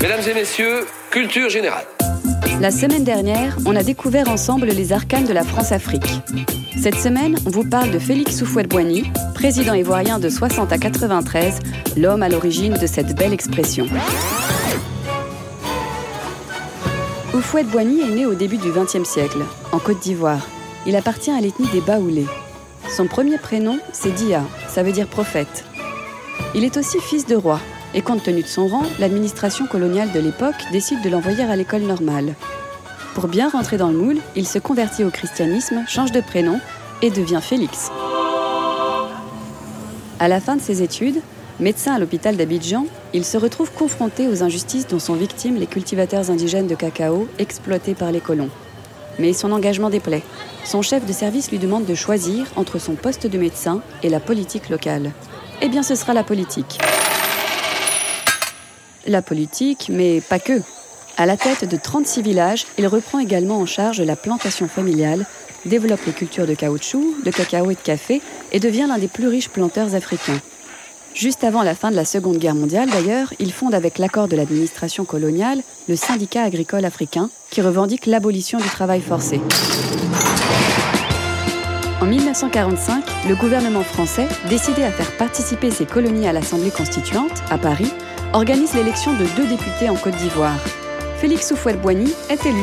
[0.00, 1.84] Mesdames et messieurs, culture générale.
[2.60, 6.22] La semaine dernière, on a découvert ensemble les arcanes de la France-Afrique.
[6.80, 11.58] Cette semaine, on vous parle de Félix Houphouët-Boigny, président ivoirien de 60 à 93,
[11.98, 13.86] l'homme à l'origine de cette belle expression.
[17.34, 19.40] Houphouët-Boigny est né au début du XXe siècle,
[19.72, 20.46] en Côte d'Ivoire.
[20.86, 22.26] Il appartient à l'ethnie des Baoulés.
[22.88, 25.64] Son premier prénom, c'est Dia, ça veut dire prophète.
[26.54, 27.60] Il est aussi fils de roi,
[27.94, 31.82] et compte tenu de son rang, l'administration coloniale de l'époque décide de l'envoyer à l'école
[31.82, 32.34] normale.
[33.14, 36.60] Pour bien rentrer dans le moule, il se convertit au christianisme, change de prénom
[37.02, 37.90] et devient Félix.
[40.18, 41.20] À la fin de ses études,
[41.58, 46.30] médecin à l'hôpital d'Abidjan, il se retrouve confronté aux injustices dont sont victimes les cultivateurs
[46.30, 48.50] indigènes de cacao exploités par les colons.
[49.18, 50.22] Mais son engagement déplaît.
[50.64, 54.20] Son chef de service lui demande de choisir entre son poste de médecin et la
[54.20, 55.12] politique locale.
[55.62, 56.78] Eh bien, ce sera la politique.
[59.06, 60.62] La politique, mais pas que.
[61.18, 65.26] À la tête de 36 villages, il reprend également en charge la plantation familiale,
[65.66, 69.28] développe les cultures de caoutchouc, de cacao et de café et devient l'un des plus
[69.28, 70.40] riches planteurs africains.
[71.14, 74.36] Juste avant la fin de la Seconde Guerre mondiale, d'ailleurs, il fonde avec l'accord de
[74.36, 79.40] l'administration coloniale le syndicat agricole africain qui revendique l'abolition du travail forcé.
[82.00, 87.58] En 1945, le gouvernement français, décidé à faire participer ses colonies à l'Assemblée constituante, à
[87.58, 87.92] Paris,
[88.32, 90.58] organise l'élection de deux députés en Côte d'Ivoire.
[91.18, 92.62] Félix Houphouët-Boigny est élu.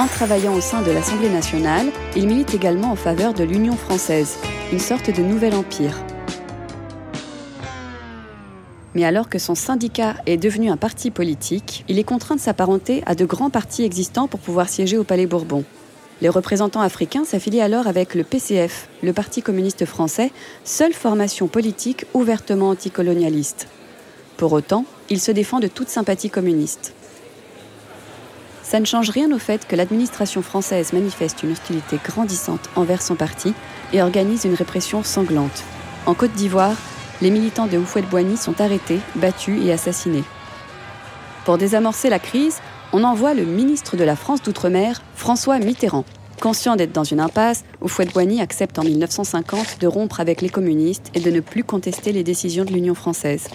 [0.00, 4.36] En travaillant au sein de l'Assemblée nationale, il milite également en faveur de l'Union française,
[4.72, 5.96] une sorte de nouvel empire.
[8.96, 13.04] Mais alors que son syndicat est devenu un parti politique, il est contraint de s'apparenter
[13.06, 15.62] à de grands partis existants pour pouvoir siéger au Palais Bourbon.
[16.20, 20.32] Les représentants africains s'affilient alors avec le PCF, le Parti communiste français,
[20.64, 23.68] seule formation politique ouvertement anticolonialiste.
[24.36, 26.92] Pour autant, il se défend de toute sympathie communiste.
[28.64, 33.14] Ça ne change rien au fait que l'administration française manifeste une hostilité grandissante envers son
[33.14, 33.54] parti
[33.92, 35.62] et organise une répression sanglante.
[36.04, 36.76] En Côte d'Ivoire,
[37.22, 40.24] les militants de Houphouët-Boigny sont arrêtés, battus et assassinés.
[41.44, 42.58] Pour désamorcer la crise,
[42.92, 46.04] on envoie le ministre de la France d'Outre-mer, François Mitterrand.
[46.40, 51.18] Conscient d'être dans une impasse, Houphouët-Boigny accepte en 1950 de rompre avec les communistes et
[51.18, 53.48] de ne plus contester les décisions de l'Union française.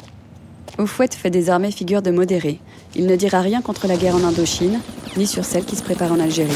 [0.77, 2.59] Oufouette fait désormais figure de modéré.
[2.97, 4.81] Il ne dira rien contre la guerre en Indochine,
[5.15, 6.51] ni sur celle qui se prépare en Algérie.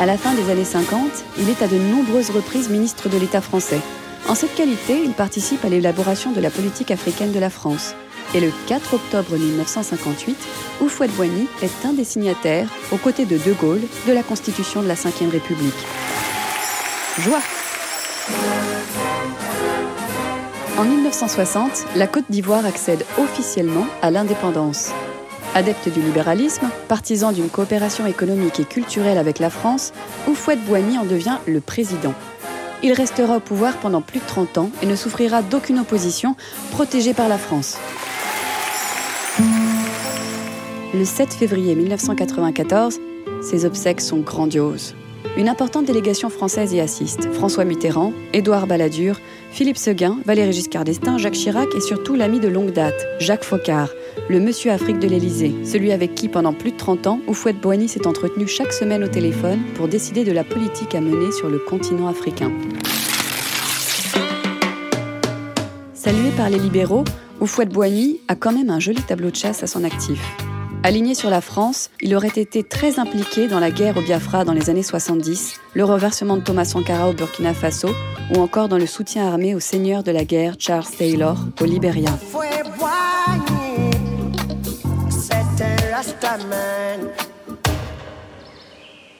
[0.00, 1.00] À la fin des années 50,
[1.38, 3.80] il est à de nombreuses reprises ministre de l'État français.
[4.28, 7.94] En cette qualité, il participe à l'élaboration de la politique africaine de la France.
[8.32, 10.36] Et le 4 octobre 1958,
[10.80, 14.94] Houphouët-Boigny est un des signataires, aux côtés de De Gaulle, de la Constitution de la
[14.94, 15.74] Ve République.
[17.18, 17.40] Joie
[20.78, 24.92] En 1960, la Côte d'Ivoire accède officiellement à l'indépendance.
[25.56, 29.92] Adepte du libéralisme, partisan d'une coopération économique et culturelle avec la France,
[30.28, 32.14] Houphouët-Boigny en devient le président.
[32.84, 36.36] Il restera au pouvoir pendant plus de 30 ans et ne souffrira d'aucune opposition,
[36.70, 37.76] protégé par la France.
[39.38, 42.98] Le 7 février 1994,
[43.42, 44.94] ses obsèques sont grandioses.
[45.36, 47.32] Une importante délégation française y assiste.
[47.32, 49.20] François Mitterrand, Édouard Balladur,
[49.52, 53.90] Philippe Seguin, Valéry Giscard d'Estaing, Jacques Chirac et surtout l'ami de longue date, Jacques Faucard,
[54.28, 57.88] le monsieur Afrique de l'Élysée, celui avec qui pendant plus de 30 ans, Oufouette Boigny
[57.88, 61.58] s'est entretenu chaque semaine au téléphone pour décider de la politique à mener sur le
[61.58, 62.50] continent africain.
[65.94, 67.04] Salué par les libéraux,
[67.40, 70.20] Oufouette-Boigny a quand même un joli tableau de chasse à son actif.
[70.82, 74.52] Aligné sur la France, il aurait été très impliqué dans la guerre au Biafra dans
[74.52, 77.88] les années 70, le reversement de Thomas Sankara au Burkina Faso
[78.34, 82.10] ou encore dans le soutien armé au seigneur de la guerre Charles Taylor au Libéria.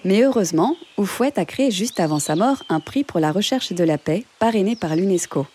[0.05, 3.84] Mais heureusement, Oufouette a créé juste avant sa mort un prix pour la recherche de
[3.84, 5.46] la paix parrainé par l'UNESCO.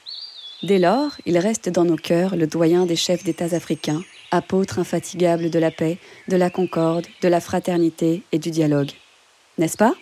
[0.63, 5.49] Dès lors, il reste dans nos cœurs le doyen des chefs d'États africains apôtre infatigable
[5.49, 5.97] de la paix,
[6.27, 8.91] de la concorde, de la fraternité et du dialogue.
[9.57, 9.93] N'est-ce pas?